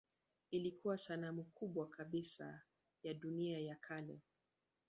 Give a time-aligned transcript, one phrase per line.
[0.51, 2.61] Ilikuwa sanamu kubwa kabisa
[3.03, 4.19] ya dunia ya kale.